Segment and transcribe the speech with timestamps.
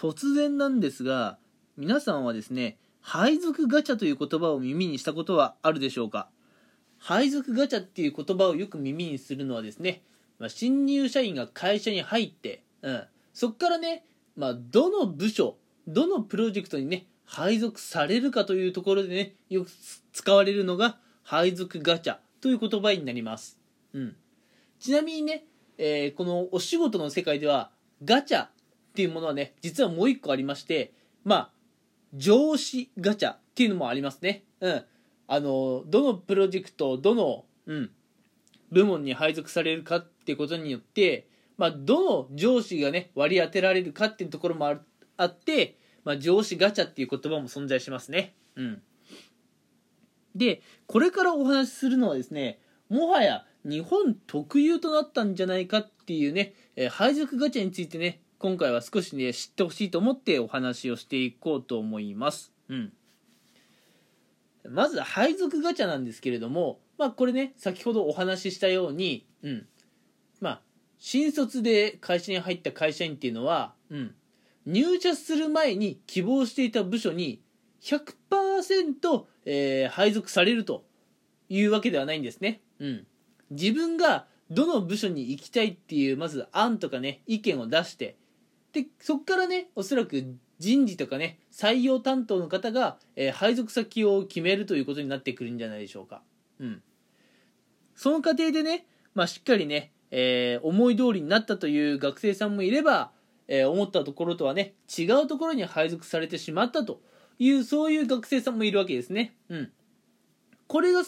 [0.00, 1.36] 突然なんですが
[1.76, 6.30] 皆さんはですね配属ガチャという言葉を耳にしたことはあるでしょうか？
[6.96, 10.00] 配属ガチャっていう言葉をよく耳にするのはですね、
[10.38, 13.02] まあ、新入社員が会社に入って、うん、
[13.34, 14.06] そこからね、
[14.36, 19.70] まあ、どの部署どのプロジェクトにね配属されるかというところでねよく
[20.14, 23.58] 使われるのが配属ガチャという言葉になります、
[23.92, 24.16] うん、
[24.78, 25.44] ちなみにね、
[25.76, 27.70] えー、このお仕事の世界では
[28.02, 28.46] ガチャ
[28.90, 30.92] っていうものはね実はもう一個ありまして
[31.24, 31.50] まあ
[32.14, 34.44] 上司ガチャっていうのもありますね。
[34.60, 34.84] うん。
[35.28, 37.90] あのどのプロジェクトどの、うん、
[38.72, 44.80] 部門に配属されるかってことによって、まあ、どの上司がね割り当てられるかっていうところもあ
[45.16, 48.34] あって、まあ、上司ガチャっていう言葉も存在しますね。
[48.56, 48.82] うん、
[50.34, 62.52] でこれからお話しするのはですねもはや日本特有となったんじゃないかっていうね、え配属ガチャについてね今回は少しね知ってほしいと思ってお話をしていこうと思います。
[62.68, 62.92] うん
[64.68, 69.66] まず配属ガチャなんですけれども、まあこれね、先ほどお話ししたように、うん。
[70.40, 70.60] まあ、
[70.98, 74.14] 新卒で会社に入った会社員っていうのは、うん。
[74.66, 77.42] 入社する前に希望していた部署に
[77.82, 80.84] 100%、えー、配属されると
[81.48, 82.60] いうわけではないんですね。
[82.78, 83.06] うん。
[83.50, 88.16] 自分がどの部署に行きたいっていう、まず案とかね、意見を出して、
[88.72, 96.22] で、そっからね、おそらく人事とかね、採用担当の方が、えー、配属先を決めるということになってくるんじゃないでしょうか。
[96.60, 96.82] うん。
[97.94, 103.12] その過程でね、まあ、しっかりね、えー、思い通りになったという学生さんもいれば、
[103.48, 107.00] えー、思ったところとはね、違うところに配属されてしまったと
[107.38, 109.34] いう、そういう学生さんもいるわけですね。
[109.48, 109.72] うん。
[110.66, 111.02] これが、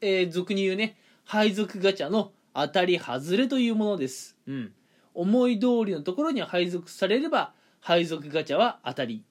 [0.00, 4.36] えー、俗に言うね、配属ガチャの当たり外れというものです。
[4.46, 4.72] うん。
[5.14, 9.24] 思い通りのところに配属されれば、配属ガチャは当たり。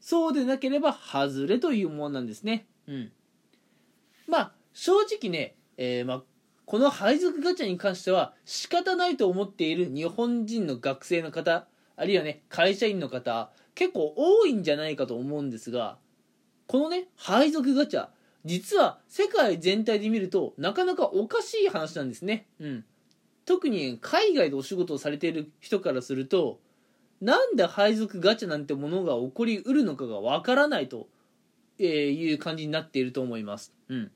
[0.00, 2.66] そうでなければ外れというものなんですね。
[2.86, 3.12] うん。
[4.26, 6.22] まあ、正直ね、えー、まあ、
[6.64, 15.98] この配属ガチャに関しては仕方ないと思っている日本人の学生の方、あるいはね、会社員の方、結構多いんじゃないかと思うんですが、
[16.66, 18.08] このね、配属ガチャ、
[18.44, 22.46] 実は世界全体で見るとなかなかおかしい話なんですね。
[22.60, 22.84] うん。
[23.50, 26.60] 特に海外でお仕事をされている人からすると、
[27.20, 31.08] なんで配属ガチャなんてものが起こりうるのかがわからないと
[31.80, 33.74] いう感じになっていると思います。
[33.88, 34.04] うん。
[34.04, 34.08] っ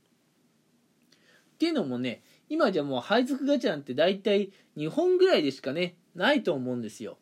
[1.59, 7.19] ていうのもね、今じゃもう配属ガチャなんて大体日本ぐらいでしかね、ないと思うんですよ。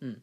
[0.00, 0.20] うん。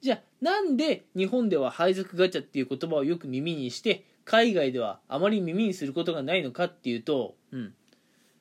[0.00, 7.74] じゃあ、なんで日本では配属ガチャっていう言葉をよく耳にして、海外ではあまり耳にすることがないのかっていうと、うん。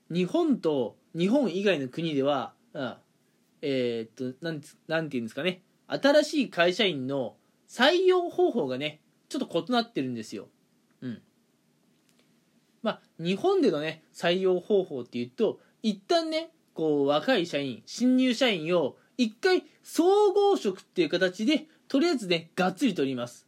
[0.09, 2.95] 日本と日本以外の国では、うん、
[3.61, 7.35] えー、っと、なん、なんていうんですかね、新しい会社員の
[7.67, 10.47] 採用方法がね、ちょっと異なってるんですよ。
[11.01, 11.21] うん。
[12.83, 23.47] まあ、日本でのね、採用方法っていうと、一旦ね、こう、若い社員、新入社員を、一回、総合職っていう形で、とりあえずね、がっつり取ります。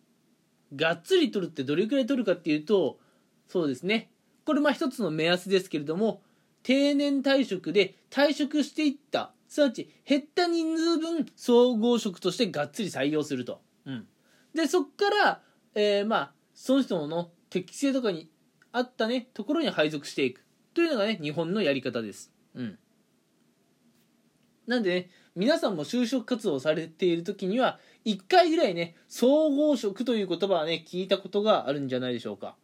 [0.76, 3.00] がっつり取るってどれくらい取るかっていうと、
[3.48, 4.12] そうですね。
[4.46, 6.22] これまあ一つの目安ですけれども、
[6.64, 13.62] 定年退職で退職していったすなわち減った人数分総合職としてがっつり採用すると。
[13.86, 14.08] うん、
[14.54, 15.42] でそっから、
[15.74, 18.30] えー、まあその人の適性とかに
[18.72, 22.32] 合ったねところに配属していくというのがね日本のやり方です。
[22.54, 22.78] うん、
[24.68, 32.56] なんでね皆さんも就職活動をされている時には1回ぐらいね総合職という言葉はね聞いたことがあるんじゃないでしょうか。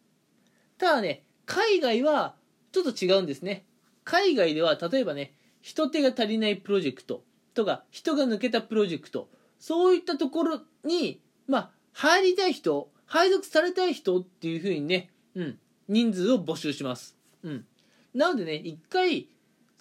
[0.77, 2.35] ただね海外は
[2.72, 3.66] ちょっと違うんですね。
[4.06, 7.24] 海外では例えばね人手が足りないプロジェクト
[7.54, 9.28] とか人が抜けたプロジェクト
[9.60, 15.58] そういったところにまあ入りたい人配属されたい人っていうふうにね、うん、
[15.88, 17.66] 人数を募集します、うん、
[18.14, 19.28] なのでね一回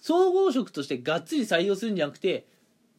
[0.01, 2.47] 総合職としてがっつり採用するんじゃなくて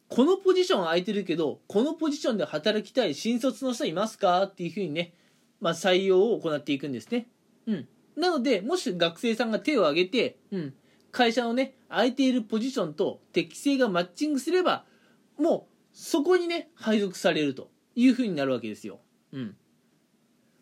[0.09, 5.13] このポジション空いてるけどこのポジションで働きたい新卒の人いますかっていうふうにね、
[5.59, 7.27] まあ、採用を行っていくんですね、
[7.65, 10.73] うん、なのでもし学生さんが手を挙げて、うん、
[11.11, 14.85] 会社のね、空いているポジションと適性がマッチングすれば、
[15.37, 18.99] もうそこにね、配属されるというふうになるわけですよ。
[19.31, 19.55] うん。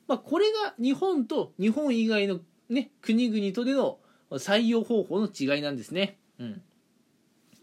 [0.08, 2.40] まあ、これが日本と日本以外の
[2.70, 4.00] ね、国々とでの
[4.32, 6.18] 採用方法の違いなんですね。
[6.40, 6.62] うん。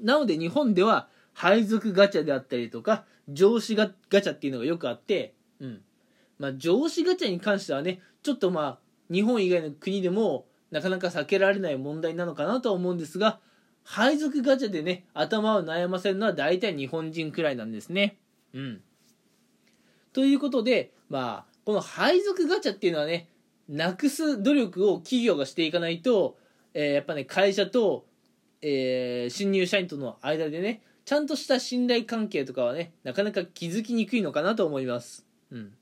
[0.00, 5.81] なので日本では配属ガチャであったりとか、上司ガチャっていうのがよくあって、うん。
[6.38, 8.79] まあ、上司ガチャに関してはね、ちょっとまあ、
[9.12, 13.38] 日本以外の国でもなかなか避けられない問題なのかなとは思うんですが、
[13.84, 18.16] 配属ガチャでね、頭を悩ませるのは大体日本人くらいなんですね。
[18.54, 18.80] うん。
[20.12, 23.28] ということで、まあ、この配属ガチャっていうのはね、
[23.69, 26.38] なくす努力を企業がしていかないと、
[26.74, 28.06] えー、やっぱね、会社と、
[28.62, 35.26] えー、新入社員との間でね、ちゃんとした信頼関係とかはね、なかなか気づきにくいのかなと思います。
[35.50, 35.72] うん。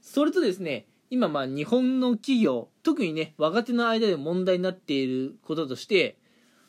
[0.00, 6.16] それとですね、今まあ日本の企業、特にね、若手の間で問題になっていることとして、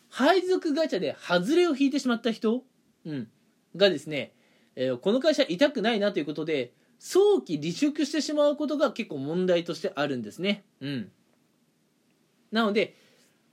[0.10, 2.64] 配属ガチャで外れを引いてしまった人、
[3.06, 3.28] うん、
[3.76, 4.34] がですね、
[4.76, 10.64] えー、この会社痛くないなということで、早期離職してしまうことが結構問題としてあるんですね。
[10.82, 11.12] うん。
[12.52, 12.96] なので、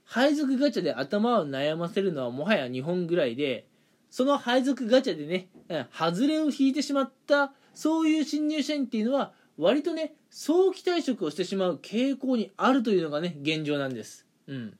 [0.03, 3.67] 配属ガチャで頭を悩ませるのはもはや日本ぐらいで、
[4.09, 5.49] その配属ガチャでね、
[5.91, 14.25] 外れを引いてしまった、そういう新入社員っていうのは、割とね、早期退職をしてしまう傾向にあるというのがね、現状なんです。
[14.47, 14.77] うん。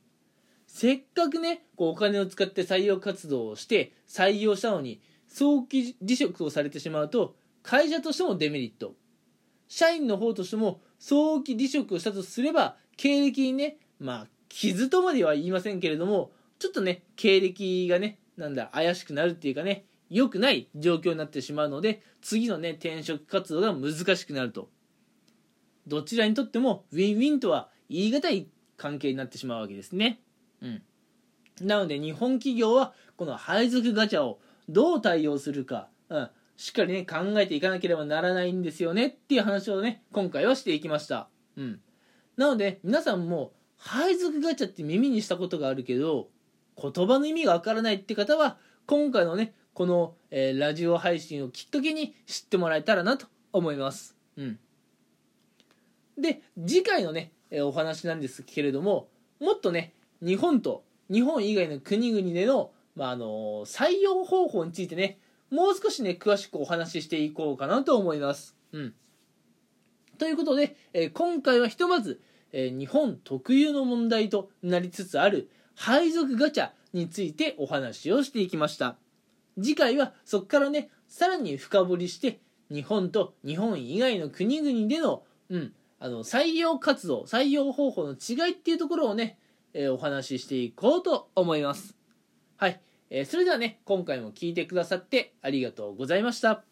[0.68, 8.94] せっかくね、こうお金を使って採用活動をして採用したのに、早期離職をされてしまうと、会社としてもデメリット。
[9.68, 24.69] 社員の方としても早期離職をしたとすれば、経歴にね、まあ、傷とまでは言いませんけれども、ちょっとね、経歴がね、なんだ、怪しくなるっていうかね、良くない状況になってしまうので、次のね、転職活動が難しくなると。
[25.89, 28.47] どちらにとっても、ウィンウィンとは言い難い
[28.77, 30.21] 関係になってしまうわけですね。
[30.62, 30.81] うん。
[31.62, 34.39] なので、日本企業は、この配属ガチャを
[34.69, 41.27] どう対応するか、うん、しっかりね、考えていかなければならないんですよねっていう話をね、今回はしていきました。
[41.57, 41.81] うん。
[42.38, 46.30] なので、皆さんも、配属ガチャって耳にしたことがあるけど、
[46.81, 54.18] 言葉の意味がわからないって方は、今回のね、この、えー、ラジオ配信をきっかけに知ってもらえたらなと思います。
[54.38, 54.59] うん。
[56.21, 59.07] で、次回のね、え、お話なんですけれども、
[59.39, 65.19] もっとね、日本と日本以外の国々での、まあ、あの採用方法についてね、
[65.50, 68.56] もう少しね、詳しくお話ししていこうかなと思います。
[68.71, 68.94] うん。
[70.19, 78.98] ということで、えー、今回はひとまず、えー、日本特有の問題となりつつある配属ガチャについてお話をしていきました
[79.56, 82.39] 次回はそこからねさらに深掘りして
[82.69, 89.38] 日本と日本以外の国々での,、うん、あの採用活動採用方法の違いっていうところをね、
[89.74, 91.96] えー、お話ししていこうと思います。
[92.57, 96.69] はい、えー、それではね今回も聞いてくださってありがとうございました。